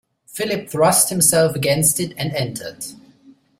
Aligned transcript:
Philip 0.25 0.67
thrust 0.67 1.09
himself 1.11 1.55
against 1.55 1.99
it 1.99 2.15
and 2.17 2.33
entered. 2.33 2.85